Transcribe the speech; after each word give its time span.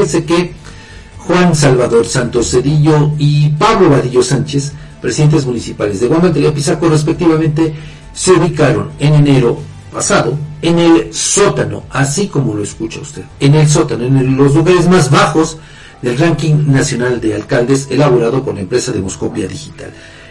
Fíjense 0.00 0.24
que 0.24 0.54
Juan 1.18 1.54
Salvador 1.54 2.06
Santos 2.06 2.50
Cedillo 2.50 3.12
y 3.18 3.50
Pablo 3.50 3.90
Vadillo 3.90 4.22
Sánchez, 4.22 4.72
presidentes 4.98 5.44
municipales 5.44 6.00
de 6.00 6.08
Guamantla 6.08 6.48
y 6.48 6.52
Pisaco 6.52 6.88
respectivamente, 6.88 7.74
se 8.14 8.32
ubicaron 8.32 8.92
en 8.98 9.12
enero 9.12 9.58
pasado 9.92 10.38
en 10.62 10.78
el 10.78 11.12
sótano, 11.12 11.82
así 11.90 12.28
como 12.28 12.54
lo 12.54 12.62
escucha 12.62 13.00
usted, 13.00 13.24
en 13.40 13.56
el 13.56 13.68
sótano, 13.68 14.04
en 14.04 14.38
los 14.38 14.54
lugares 14.54 14.88
más 14.88 15.10
bajos 15.10 15.58
del 16.00 16.16
ranking 16.16 16.54
nacional 16.68 17.20
de 17.20 17.34
alcaldes 17.34 17.88
elaborado 17.90 18.42
por 18.42 18.54
la 18.54 18.60
empresa 18.60 18.92
Demoscopia 18.92 19.46
Digital. 19.46 19.90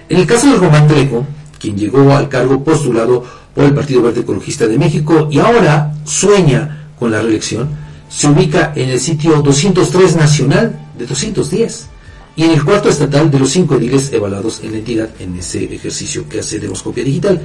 En 0.10 0.18
el 0.18 0.26
caso 0.26 0.52
de 0.52 0.58
Román 0.58 0.88
Trejo, 0.88 1.28
quien 1.60 1.78
llegó 1.78 2.12
al 2.16 2.28
cargo 2.28 2.64
postulado 2.64 3.24
por 3.54 3.66
el 3.66 3.76
Partido 3.76 4.02
Verde 4.02 4.22
Ecologista 4.22 4.66
de 4.66 4.80
México 4.80 5.28
y 5.30 5.38
ahora 5.38 5.94
sueña 6.06 6.88
con 6.98 7.12
la 7.12 7.22
reelección, 7.22 7.88
se 8.10 8.28
ubica 8.28 8.74
en 8.76 8.90
el 8.90 9.00
sitio 9.00 9.42
203 9.42 10.16
nacional 10.16 10.80
de 10.98 11.06
210 11.06 11.88
y 12.36 12.44
en 12.44 12.52
el 12.52 12.64
cuarto 12.64 12.90
estatal 12.90 13.30
de 13.30 13.40
los 13.40 13.52
cinco 13.52 13.76
ediles 13.76 14.12
evaluados 14.12 14.62
en 14.64 14.72
la 14.72 14.78
entidad 14.80 15.10
en 15.20 15.38
ese 15.38 15.64
ejercicio 15.74 16.28
que 16.28 16.40
hace 16.40 16.60
Demoscopia 16.60 17.04
Digital. 17.04 17.42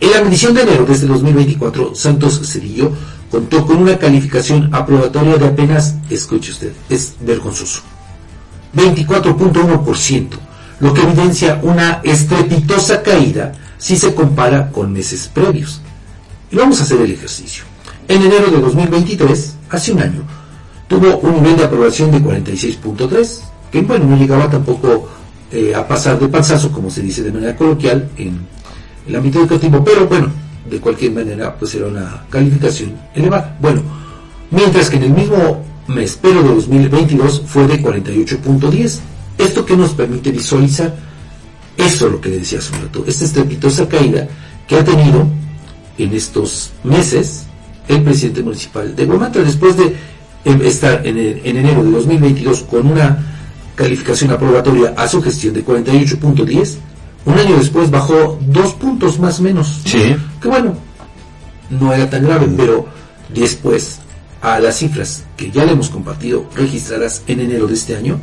En 0.00 0.10
la 0.10 0.22
medición 0.22 0.52
de 0.52 0.62
enero 0.62 0.84
desde 0.84 1.06
2024, 1.06 1.94
Santos 1.94 2.40
Cedillo 2.44 2.92
contó 3.30 3.64
con 3.64 3.78
una 3.78 3.96
calificación 3.98 4.68
aprobatoria 4.74 5.36
de 5.36 5.46
apenas, 5.46 5.94
escuche 6.10 6.50
usted, 6.50 6.72
es 6.90 7.14
vergonzoso, 7.20 7.82
24.1%, 8.74 10.28
lo 10.80 10.92
que 10.92 11.02
evidencia 11.02 11.60
una 11.62 12.00
estrepitosa 12.02 13.02
caída 13.02 13.52
si 13.78 13.96
se 13.96 14.14
compara 14.14 14.70
con 14.70 14.92
meses 14.92 15.30
previos. 15.32 15.80
Y 16.50 16.56
vamos 16.56 16.80
a 16.80 16.82
hacer 16.82 17.00
el 17.00 17.12
ejercicio. 17.12 17.71
En 18.12 18.20
enero 18.20 18.50
de 18.50 18.60
2023, 18.60 19.56
hace 19.70 19.90
un 19.90 20.02
año, 20.02 20.22
tuvo 20.86 21.16
un 21.20 21.36
nivel 21.36 21.56
de 21.56 21.64
aprobación 21.64 22.10
de 22.10 22.18
46.3, 22.18 23.40
que 23.70 23.80
bueno, 23.80 24.04
no 24.04 24.18
llegaba 24.18 24.50
tampoco 24.50 25.08
eh, 25.50 25.74
a 25.74 25.88
pasar 25.88 26.20
de 26.20 26.28
panzazo, 26.28 26.70
como 26.70 26.90
se 26.90 27.00
dice 27.00 27.22
de 27.22 27.32
manera 27.32 27.56
coloquial, 27.56 28.10
en 28.18 28.46
el 29.08 29.16
ámbito 29.16 29.38
educativo, 29.38 29.82
pero 29.82 30.06
bueno, 30.06 30.30
de 30.68 30.78
cualquier 30.78 31.12
manera, 31.12 31.56
pues 31.56 31.74
era 31.74 31.86
una 31.86 32.26
calificación 32.28 32.92
elevada. 33.14 33.56
Bueno, 33.58 33.80
mientras 34.50 34.90
que 34.90 34.96
en 34.96 35.04
el 35.04 35.12
mismo 35.12 35.64
mes, 35.86 36.18
pero 36.20 36.42
de 36.42 36.50
2022, 36.50 37.44
fue 37.46 37.66
de 37.66 37.82
48.10. 37.82 39.00
Esto 39.38 39.64
que 39.64 39.74
nos 39.74 39.94
permite 39.94 40.30
visualizar, 40.30 40.94
esto 41.78 42.06
es 42.08 42.12
lo 42.12 42.20
que 42.20 42.28
decía 42.28 42.58
hace 42.58 42.74
un 42.74 42.82
rato, 42.82 43.04
esta 43.06 43.24
estrepitosa 43.24 43.88
caída 43.88 44.28
que 44.68 44.76
ha 44.76 44.84
tenido 44.84 45.26
en 45.96 46.12
estos 46.12 46.72
meses 46.84 47.46
el 47.88 48.02
presidente 48.02 48.42
municipal 48.42 48.94
de 48.94 49.04
Guamantla, 49.04 49.42
después 49.42 49.76
de 49.76 49.96
estar 50.66 51.06
en, 51.06 51.18
en 51.18 51.56
enero 51.56 51.82
de 51.84 51.90
2022 51.90 52.62
con 52.62 52.86
una 52.86 53.18
calificación 53.74 54.30
aprobatoria 54.30 54.94
a 54.96 55.08
su 55.08 55.22
gestión 55.22 55.54
de 55.54 55.64
48.10, 55.64 56.76
un 57.24 57.38
año 57.38 57.56
después 57.56 57.90
bajó 57.90 58.38
dos 58.46 58.74
puntos 58.74 59.18
más 59.18 59.40
menos. 59.40 59.80
Sí. 59.84 60.16
Que 60.40 60.48
bueno, 60.48 60.74
no 61.70 61.92
era 61.92 62.08
tan 62.10 62.24
grave, 62.24 62.48
pero 62.56 62.86
después 63.32 64.00
a 64.40 64.58
las 64.58 64.78
cifras 64.78 65.24
que 65.36 65.50
ya 65.50 65.64
le 65.64 65.72
hemos 65.72 65.88
compartido 65.88 66.46
registradas 66.54 67.22
en 67.26 67.40
enero 67.40 67.66
de 67.66 67.74
este 67.74 67.96
año, 67.96 68.18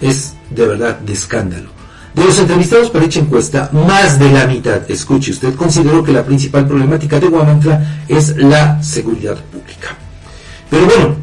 es 0.00 0.34
de 0.50 0.66
verdad 0.66 0.98
de 0.98 1.12
escándalo. 1.14 1.70
De 2.14 2.24
los 2.24 2.38
entrevistados 2.38 2.90
para 2.90 3.04
dicha 3.04 3.18
encuesta, 3.18 3.70
más 3.72 4.20
de 4.20 4.30
la 4.30 4.46
mitad, 4.46 4.88
escuche 4.88 5.32
usted, 5.32 5.54
consideró 5.54 6.04
que 6.04 6.12
la 6.12 6.24
principal 6.24 6.64
problemática 6.66 7.18
de 7.18 7.26
Guamantla 7.26 8.04
es 8.06 8.36
la 8.36 8.80
seguridad 8.82 9.36
pública. 9.36 9.96
Pero 10.70 10.86
bueno, 10.86 11.16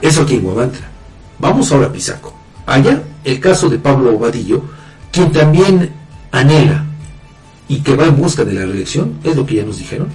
eso 0.00 0.22
aquí 0.22 0.34
en 0.34 0.42
Guamantla. 0.42 0.88
Vamos 1.38 1.70
ahora 1.70 1.86
a 1.86 1.92
Pisaco. 1.92 2.34
Allá, 2.66 3.00
el 3.22 3.38
caso 3.38 3.68
de 3.68 3.78
Pablo 3.78 4.16
Obadillo, 4.16 4.64
quien 5.12 5.30
también 5.30 5.90
anhela 6.32 6.84
y 7.68 7.80
que 7.80 7.94
va 7.94 8.06
en 8.06 8.16
busca 8.16 8.44
de 8.44 8.54
la 8.54 8.66
reelección, 8.66 9.20
es 9.22 9.36
lo 9.36 9.46
que 9.46 9.56
ya 9.56 9.64
nos 9.64 9.78
dijeron, 9.78 10.08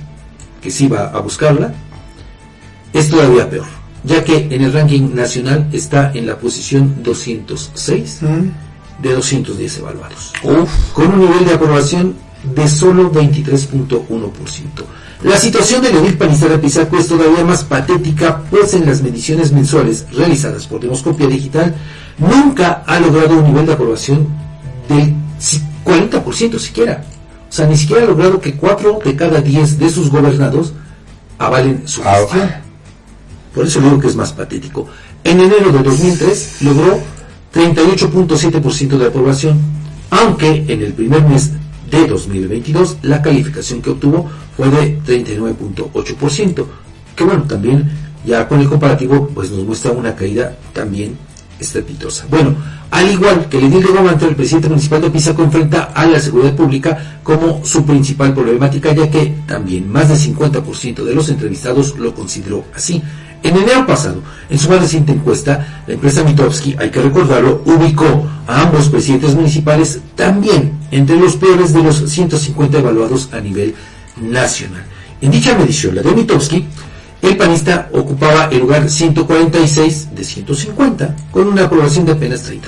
que 0.62 0.70
sí 0.70 0.90
va 0.90 1.08
a 1.08 1.20
buscarla, 1.20 1.74
es 2.92 3.10
todavía 3.10 3.50
peor, 3.50 3.68
ya 4.04 4.24
que 4.24 4.48
en 4.52 4.64
el 4.64 4.74
ranking 4.74 5.16
nacional 5.16 5.70
está 5.72 6.12
en 6.14 6.28
la 6.28 6.38
posición 6.38 7.04
206 7.04 8.22
de 9.02 9.14
210 9.14 9.78
evaluados, 9.80 10.34
con 10.94 11.08
un 11.14 11.20
nivel 11.20 11.46
de 11.46 11.54
aprobación 11.54 12.16
de 12.56 12.68
solo 12.68 13.12
23.1%. 13.12 14.32
La 15.24 15.38
situación 15.38 15.82
del 15.82 15.98
edil 15.98 16.18
panista 16.18 16.48
de 16.48 16.60
Pisaco 16.60 16.98
es 16.98 17.08
todavía 17.08 17.44
más 17.44 17.64
patética, 17.64 18.44
pues 18.52 18.74
en 18.76 18.86
las 18.86 19.02
mediciones 19.02 19.52
mensuales 19.52 20.06
realizadas 20.12 20.68
por 20.68 20.80
Demoscopia 20.80 21.28
Digital 21.28 21.76
nunca 22.20 22.84
ha 22.86 23.00
logrado 23.00 23.38
un 23.40 23.46
nivel 23.46 23.66
de 23.66 23.74
aprobación 23.74 24.28
del 24.88 25.16
40% 25.84 26.60
siquiera. 26.60 27.04
O 27.50 27.52
sea, 27.52 27.66
ni 27.66 27.78
siquiera 27.78 28.04
ha 28.04 28.06
logrado 28.06 28.40
que 28.40 28.56
4 28.56 29.00
de 29.04 29.16
cada 29.16 29.42
10 29.42 29.80
de 29.80 29.90
sus 29.90 30.10
gobernados 30.12 30.74
avalen 31.40 31.88
su 31.88 32.02
Ah, 32.04 32.18
gestión. 32.20 32.52
Por 33.56 33.66
eso 33.66 33.82
digo 33.82 34.00
que 34.00 34.08
es 34.08 34.16
más 34.16 34.34
patético. 34.34 34.88
En 35.24 35.40
enero 35.40 35.72
de 35.72 35.82
2003 35.82 36.58
logró 36.62 37.00
38.7% 37.58 39.00
de 39.00 39.08
aprobación, 39.08 39.58
aunque 40.12 40.64
en 40.68 40.80
el 40.84 40.94
primer 40.94 41.24
mes 41.24 41.54
de 41.90 42.06
2022 42.06 42.98
la 43.02 43.24
calificación 43.24 43.82
que 43.82 43.90
obtuvo 43.90 44.30
fue 44.56 44.70
de 44.70 45.00
39.8%, 45.02 46.66
que 47.16 47.24
bueno, 47.24 47.46
también 47.48 47.90
ya 48.24 48.48
con 48.48 48.60
el 48.60 48.70
comparativo 48.70 49.28
pues 49.34 49.50
nos 49.50 49.66
muestra 49.66 49.92
una 49.92 50.16
caída 50.16 50.56
también 50.72 51.18
estrepitosa. 51.60 52.26
Bueno, 52.30 52.56
al 52.92 53.12
igual 53.12 53.48
que 53.50 53.58
el 53.58 53.66
edil 53.66 53.84
de 53.84 54.26
el 54.28 54.36
presidente 54.36 54.70
municipal 54.70 55.02
de 55.02 55.12
Pisaco 55.12 55.44
enfrenta 55.44 55.92
a 55.94 56.06
la 56.06 56.20
seguridad 56.20 56.56
pública 56.56 57.20
como 57.24 57.66
su 57.66 57.86
principal 57.86 58.34
problemática, 58.34 58.94
ya 58.94 59.10
que 59.10 59.36
también 59.46 59.92
más 59.92 60.10
del 60.10 60.18
50% 60.18 61.04
de 61.04 61.16
los 61.16 61.30
entrevistados 61.30 61.98
lo 61.98 62.14
consideró 62.14 62.66
así. 62.74 63.02
En 63.44 63.56
enero 63.56 63.86
pasado, 63.86 64.22
en 64.50 64.58
su 64.58 64.70
más 64.70 64.82
reciente 64.82 65.12
encuesta, 65.12 65.84
la 65.86 65.94
empresa 65.94 66.24
Mitowski, 66.24 66.76
hay 66.78 66.90
que 66.90 67.02
recordarlo, 67.02 67.62
ubicó 67.66 68.28
a 68.48 68.62
ambos 68.64 68.90
presidentes 68.90 69.36
municipales 69.36 70.00
también 70.16 70.74
entre 70.92 71.18
los 71.18 71.36
peores 71.36 71.74
de 71.74 71.84
los 71.84 71.98
150 71.98 72.80
evaluados 72.80 73.30
a 73.34 73.40
nivel 73.40 73.76
nacional. 74.22 74.84
En 75.22 75.32
dicha 75.32 75.58
medición, 75.58 75.96
la 75.96 76.02
de 76.02 76.12
Mitowski, 76.14 76.66
el 77.22 77.38
panista 77.38 77.90
ocupaba 77.94 78.46
el 78.52 78.60
lugar 78.60 78.90
146 78.90 80.16
de 80.16 80.24
150, 80.24 81.16
con 81.32 81.48
una 81.48 81.66
aprobación 81.66 82.06
de 82.06 82.12
apenas 82.14 82.50
30% 82.50 82.62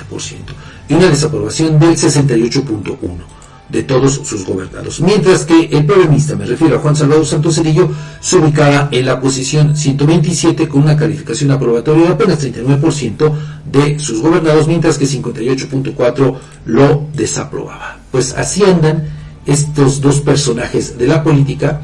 y 0.88 0.94
una 0.94 1.06
desaprobación 1.06 1.78
del 1.78 1.96
68.1% 1.96 3.40
de 3.70 3.82
todos 3.84 4.20
sus 4.24 4.44
gobernados. 4.44 5.00
Mientras 5.00 5.44
que 5.44 5.66
el 5.66 5.86
problemista, 5.86 6.34
me 6.34 6.44
refiero 6.44 6.76
a 6.76 6.78
Juan 6.80 6.96
Salvador 6.96 7.24
Santos 7.24 7.54
Cedillo, 7.54 7.88
se 8.20 8.36
ubicaba 8.36 8.88
en 8.90 9.06
la 9.06 9.20
posición 9.20 9.76
127 9.76 10.68
con 10.68 10.82
una 10.82 10.96
calificación 10.96 11.52
aprobatoria 11.52 12.06
de 12.06 12.12
apenas 12.12 12.44
39% 12.44 13.32
de 13.70 13.98
sus 13.98 14.20
gobernados, 14.20 14.66
mientras 14.66 14.98
que 14.98 15.06
58.4 15.06 16.36
lo 16.66 17.06
desaprobaba. 17.14 17.98
Pues 18.10 18.34
así 18.34 18.64
andan 18.64 19.08
estos 19.46 20.00
dos 20.00 20.20
personajes 20.20 20.98
de 20.98 21.06
la 21.06 21.22
política 21.22 21.80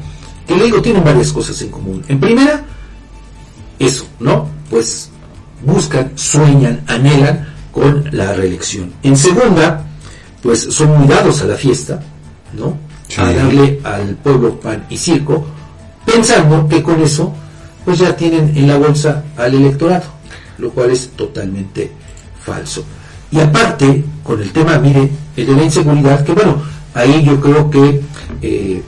que 0.47 0.55
le 0.55 0.65
digo 0.65 0.81
tienen 0.81 1.03
varias 1.03 1.31
cosas 1.31 1.61
en 1.61 1.69
común. 1.69 2.03
En 2.07 2.19
primera, 2.19 2.63
eso, 3.77 4.07
¿no? 4.19 4.47
Pues 4.69 5.09
buscan, 5.63 6.11
sueñan, 6.15 6.83
anhelan 6.87 7.47
con 7.71 8.07
la 8.11 8.33
reelección. 8.33 8.93
En 9.03 9.17
segunda, 9.17 9.85
pues 10.41 10.61
son 10.61 10.97
muy 10.97 11.07
dados 11.07 11.41
a 11.41 11.45
la 11.45 11.55
fiesta, 11.55 12.01
¿no? 12.53 12.77
Sí. 13.07 13.21
A 13.21 13.31
darle 13.31 13.79
al 13.83 14.15
pueblo 14.15 14.59
pan 14.59 14.85
y 14.89 14.97
circo, 14.97 15.45
pensando 16.05 16.67
que 16.67 16.81
con 16.81 17.01
eso, 17.01 17.33
pues 17.85 17.99
ya 17.99 18.15
tienen 18.15 18.51
en 18.55 18.67
la 18.67 18.77
bolsa 18.77 19.23
al 19.37 19.53
electorado, 19.53 20.05
lo 20.57 20.71
cual 20.71 20.91
es 20.91 21.09
totalmente 21.09 21.91
falso. 22.43 22.83
Y 23.31 23.39
aparte, 23.39 24.03
con 24.23 24.41
el 24.41 24.51
tema, 24.51 24.77
mire, 24.77 25.09
el 25.35 25.45
de 25.45 25.53
la 25.53 25.63
inseguridad, 25.63 26.23
que 26.23 26.33
bueno, 26.33 26.61
ahí 26.93 27.23
yo 27.23 27.39
creo 27.39 27.69
que 27.69 28.01
eh, 28.41 28.81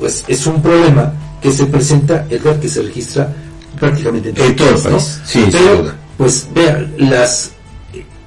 pues 0.00 0.24
es 0.26 0.46
un 0.46 0.60
problema 0.60 1.12
que 1.40 1.52
se 1.52 1.66
presenta, 1.66 2.26
Edgar, 2.28 2.58
que 2.58 2.68
se 2.68 2.82
registra 2.82 3.32
prácticamente 3.78 4.30
En 4.30 4.56
todo 4.56 4.68
el 4.68 4.74
¿no? 4.74 4.82
país, 4.82 5.20
sí, 5.24 5.42
sin 5.42 5.52
Pero, 5.52 5.92
pues 6.16 6.48
vean 6.52 6.92
las 6.98 7.52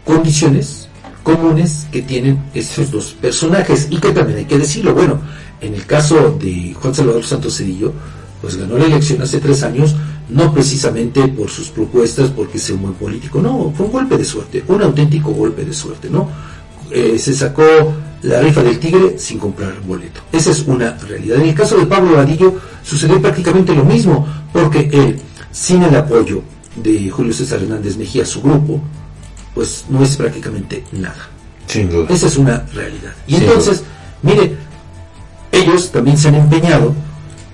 condiciones 0.06 0.88
comunes 1.24 1.88
que 1.92 2.02
tienen 2.02 2.44
estos 2.54 2.92
dos 2.92 3.16
personajes 3.20 3.88
y 3.90 3.98
que 3.98 4.12
también 4.12 4.40
hay 4.40 4.46
que 4.46 4.58
decirlo, 4.58 4.94
bueno, 4.94 5.20
en 5.62 5.74
el 5.74 5.86
caso 5.86 6.38
de 6.40 6.76
Juan 6.80 6.94
Salvador 6.94 7.24
Santos 7.24 7.58
Cedillo, 7.58 7.94
pues 8.42 8.58
ganó 8.58 8.78
la 8.78 8.86
elección 8.86 9.22
hace 9.22 9.40
tres 9.40 9.64
años, 9.64 9.96
no 10.30 10.54
precisamente 10.54 11.28
por 11.30 11.50
sus 11.50 11.70
propuestas, 11.70 12.30
porque 12.30 12.60
sea 12.60 12.76
un 12.76 12.82
buen 12.82 12.94
político, 12.96 13.42
no, 13.42 13.74
fue 13.76 13.86
un 13.86 13.92
golpe 13.92 14.18
de 14.18 14.26
suerte, 14.26 14.64
un 14.68 14.82
auténtico 14.82 15.32
golpe 15.32 15.64
de 15.64 15.74
suerte, 15.74 16.10
¿no? 16.10 16.30
Eh, 16.92 17.18
se 17.18 17.34
sacó 17.34 17.64
la 18.24 18.42
rifa 18.42 18.64
del 18.64 18.80
tigre 18.80 19.18
sin 19.18 19.38
comprar 19.38 19.80
boleto. 19.82 20.22
Esa 20.32 20.52
es 20.52 20.62
una 20.66 20.98
realidad. 20.98 21.38
En 21.38 21.50
el 21.50 21.56
caso 21.56 21.78
de 21.78 21.86
Pablo 21.86 22.16
Vadillo 22.16 22.60
sucedió 22.84 23.22
prácticamente 23.22 23.76
lo 23.76 23.84
mismo, 23.84 24.28
porque 24.52 24.90
él, 24.92 25.20
sin 25.52 25.84
el 25.84 25.96
apoyo 25.96 26.42
de 26.76 27.10
Julio 27.10 27.34
César 27.34 27.62
Hernández 27.62 27.98
Mejía, 27.98 28.26
su 28.26 28.42
grupo, 28.42 28.82
pues 29.54 29.86
no 29.90 30.04
es 30.04 30.16
prácticamente 30.16 30.84
nada. 30.94 31.30
Sin 31.68 31.90
duda. 31.90 32.08
Esa 32.10 32.28
es 32.28 32.38
una 32.38 32.66
realidad. 32.74 33.14
Y 33.28 33.36
Sin 33.36 33.44
entonces, 33.44 33.84
mire, 34.22 34.56
ellos 35.52 35.92
también 35.92 36.18
se 36.18 36.30
han 36.30 36.36
empeñado 36.36 36.94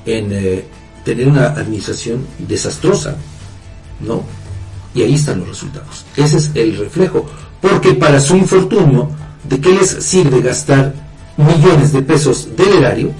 en 0.05 0.31
eh, 0.31 0.65
tener 1.03 1.27
una 1.27 1.47
administración 1.47 2.25
desastrosa, 2.37 3.15
¿no? 3.99 4.23
Y 4.93 5.01
ahí 5.01 5.15
están 5.15 5.39
los 5.39 5.49
resultados. 5.49 6.05
Ese 6.15 6.37
es 6.37 6.51
el 6.55 6.77
reflejo. 6.77 7.25
Porque 7.61 7.93
para 7.93 8.19
su 8.19 8.35
infortunio, 8.35 9.09
¿de 9.49 9.59
qué 9.59 9.71
les 9.73 9.89
sirve 9.89 10.41
gastar 10.41 10.93
millones 11.37 11.91
de 11.93 12.01
pesos 12.01 12.49
del 12.55 12.69
erario 12.79 13.11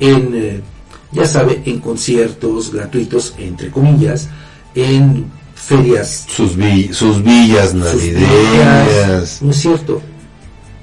en, 0.00 0.30
eh, 0.34 0.60
ya 1.12 1.26
sabe, 1.26 1.62
en 1.66 1.78
conciertos 1.78 2.72
gratuitos, 2.72 3.34
entre 3.38 3.70
comillas, 3.70 4.28
en 4.74 5.26
ferias 5.54 6.26
Sus, 6.28 6.56
vi- 6.56 6.92
sus 6.92 7.22
villas 7.22 7.74
navideñas. 7.74 9.40
No 9.42 9.50
es 9.50 9.56
cierto. 9.58 10.00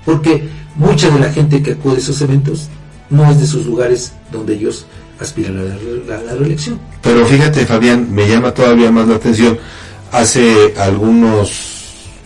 Porque 0.06 0.48
mucha 0.76 1.10
de 1.10 1.20
la 1.20 1.32
gente 1.32 1.62
que 1.62 1.72
acude 1.74 1.96
a 1.96 2.00
esos 2.00 2.22
eventos 2.22 2.68
no 3.10 3.30
es 3.30 3.40
de 3.40 3.48
sus 3.48 3.66
lugares 3.66 4.14
donde 4.32 4.54
ellos 4.54 4.86
aspiran 5.20 5.58
a 5.58 5.64
la, 5.64 5.76
re- 5.76 6.16
a 6.16 6.22
la 6.24 6.36
reelección. 6.36 6.80
Pero 7.02 7.26
fíjate, 7.26 7.66
Fabián, 7.66 8.08
me 8.14 8.28
llama 8.28 8.54
todavía 8.54 8.92
más 8.92 9.08
la 9.08 9.16
atención. 9.16 9.58
Hace 10.12 10.74
algunos, 10.78 11.69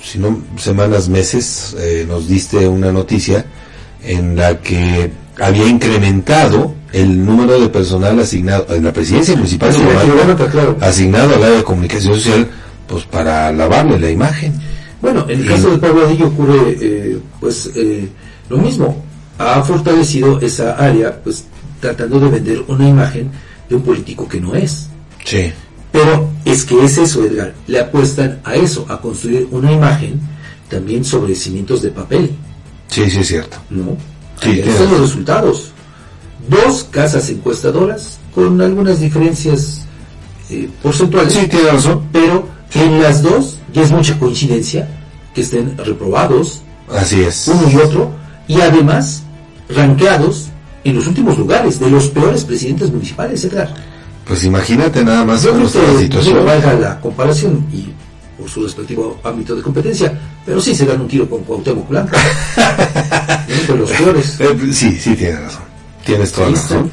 si 0.03 0.19
no 0.19 0.39
semanas, 0.57 1.07
meses, 1.09 1.75
eh, 1.79 2.05
nos 2.07 2.27
diste 2.27 2.67
una 2.67 2.91
noticia 2.91 3.45
en 4.03 4.35
la 4.35 4.59
que 4.59 5.11
había 5.39 5.65
incrementado 5.67 6.75
el 6.91 7.25
número 7.25 7.59
de 7.59 7.69
personal 7.69 8.19
asignado 8.19 8.67
en 8.75 8.83
la 8.83 8.93
presidencia 8.93 9.35
municipal 9.35 9.73
Sí, 9.73 9.79
claro. 10.51 10.77
asignado 10.81 11.33
al 11.35 11.43
área 11.43 11.57
de 11.57 11.63
comunicación 11.63 12.13
social, 12.15 12.47
pues 12.87 13.03
para 13.05 13.51
lavarle 13.51 13.97
la 13.99 14.11
imagen. 14.11 14.53
Bueno, 15.01 15.25
en 15.27 15.39
el 15.39 15.45
Y- 15.45 15.49
caso 15.49 15.71
de 15.71 15.77
Pablo 15.79 16.05
Adillo 16.05 16.27
ocurre 16.27 16.77
eh, 16.79 17.17
pues 17.39 17.71
eh, 17.75 18.07
lo 18.49 18.57
mismo. 18.57 19.03
Ha 19.39 19.63
fortalecido 19.63 20.39
esa 20.41 20.73
área 20.73 21.19
pues 21.23 21.45
tratando 21.79 22.19
de 22.19 22.29
vender 22.29 22.63
una 22.67 22.87
imagen 22.87 23.31
de 23.69 23.75
un 23.75 23.81
político 23.81 24.27
que 24.27 24.39
no 24.39 24.53
es. 24.53 24.87
Sí. 25.25 25.51
Pero 25.93 26.27
es 26.43 26.65
que 26.65 26.83
es 26.83 26.97
eso, 26.97 27.23
Edgar. 27.23 27.53
Le 27.67 27.79
apuestan 27.79 28.41
a 28.43 28.55
eso, 28.55 28.83
a 28.89 28.99
construir 28.99 29.47
una 29.51 29.71
imagen 29.71 30.19
también 30.67 31.05
sobre 31.05 31.35
cimientos 31.35 31.83
de 31.83 31.91
papel. 31.91 32.31
Sí, 32.87 33.09
sí 33.11 33.19
es 33.19 33.27
cierto. 33.27 33.57
No. 33.69 33.95
Sí, 34.41 34.49
Ahí 34.49 34.59
están 34.61 34.89
los 34.89 35.01
resultados. 35.01 35.71
Dos 36.49 36.85
casas 36.89 37.29
encuestadoras 37.29 38.17
con 38.33 38.59
algunas 38.59 38.99
diferencias 38.99 39.85
eh, 40.49 40.67
porcentuales. 40.81 41.31
Sí, 41.31 41.47
tiene 41.47 41.69
razón. 41.69 42.01
Pero 42.11 42.47
en 42.73 42.99
las 42.99 43.21
dos 43.21 43.59
ya 43.71 43.83
es 43.83 43.91
mucha 43.91 44.17
coincidencia 44.17 44.89
que 45.35 45.41
estén 45.41 45.77
reprobados 45.77 46.61
Así 46.89 47.21
es. 47.21 47.47
uno 47.47 47.69
y 47.69 47.75
otro 47.75 48.11
y 48.47 48.59
además 48.61 49.23
ranqueados 49.69 50.47
en 50.83 50.95
los 50.95 51.05
últimos 51.07 51.37
lugares 51.37 51.79
de 51.79 51.89
los 51.89 52.07
peores 52.07 52.43
presidentes 52.43 52.91
municipales, 52.91 53.45
Edgar. 53.45 53.73
Pues 54.27 54.43
imagínate 54.45 55.03
nada 55.03 55.25
más 55.25 55.43
Yo 55.43 55.53
creo 55.53 55.71
que 55.71 56.03
situación. 56.03 56.45
valga 56.45 56.73
la 56.73 56.99
comparación 57.01 57.65
y 57.73 57.89
por 58.37 58.49
su 58.49 58.63
respectivo 58.63 59.19
ámbito 59.23 59.55
de 59.55 59.61
competencia, 59.61 60.17
pero 60.45 60.59
sí 60.61 60.73
se 60.73 60.85
dan 60.85 61.01
un 61.01 61.07
tiro 61.07 61.29
con 61.29 61.43
Cuauhtémoc 61.43 61.87
Blanco. 61.87 62.15
De 63.67 63.75
los 63.77 63.91
peores. 63.91 64.39
Eh, 64.39 64.57
sí, 64.73 64.97
sí, 64.99 65.15
tienes 65.15 65.41
razón. 65.41 65.63
Tienes 66.05 66.31
toda 66.31 66.49
la 66.49 66.55
razón. 66.55 66.91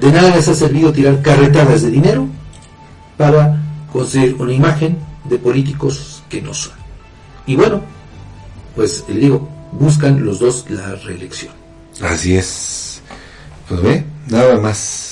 De 0.00 0.12
nada 0.12 0.34
les 0.34 0.48
ha 0.48 0.54
servido 0.54 0.92
tirar 0.92 1.22
carretadas 1.22 1.82
de 1.82 1.90
dinero 1.90 2.26
para 3.16 3.62
construir 3.92 4.34
una 4.38 4.52
imagen 4.52 4.98
de 5.24 5.38
políticos 5.38 6.22
que 6.28 6.42
no 6.42 6.52
son. 6.52 6.74
Y 7.46 7.56
bueno, 7.56 7.80
pues 8.74 9.04
le 9.08 9.20
digo, 9.20 9.48
buscan 9.72 10.24
los 10.24 10.38
dos 10.38 10.66
la 10.68 10.94
reelección. 10.96 11.54
Así 12.02 12.36
es. 12.36 13.00
Pues 13.68 13.80
ve, 13.80 14.04
nada 14.28 14.58
más. 14.60 15.05